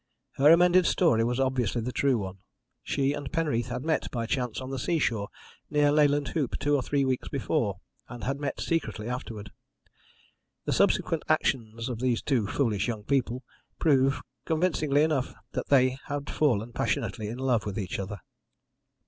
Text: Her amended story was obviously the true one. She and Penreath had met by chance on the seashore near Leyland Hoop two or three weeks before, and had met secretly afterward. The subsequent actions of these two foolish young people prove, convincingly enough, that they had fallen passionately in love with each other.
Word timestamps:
Her 0.37 0.51
amended 0.51 0.87
story 0.87 1.23
was 1.23 1.39
obviously 1.39 1.79
the 1.83 1.91
true 1.91 2.17
one. 2.17 2.39
She 2.81 3.13
and 3.13 3.31
Penreath 3.31 3.67
had 3.67 3.83
met 3.83 4.09
by 4.09 4.25
chance 4.25 4.59
on 4.59 4.71
the 4.71 4.79
seashore 4.79 5.27
near 5.69 5.91
Leyland 5.91 6.29
Hoop 6.29 6.57
two 6.57 6.75
or 6.75 6.81
three 6.81 7.05
weeks 7.05 7.29
before, 7.29 7.79
and 8.09 8.23
had 8.23 8.39
met 8.39 8.59
secretly 8.59 9.07
afterward. 9.07 9.51
The 10.65 10.73
subsequent 10.73 11.21
actions 11.29 11.87
of 11.87 11.99
these 11.99 12.23
two 12.23 12.47
foolish 12.47 12.87
young 12.87 13.03
people 13.03 13.43
prove, 13.77 14.23
convincingly 14.45 15.03
enough, 15.03 15.35
that 15.51 15.69
they 15.69 15.99
had 16.05 16.31
fallen 16.31 16.73
passionately 16.73 17.27
in 17.27 17.37
love 17.37 17.67
with 17.67 17.77
each 17.77 17.99
other. 17.99 18.21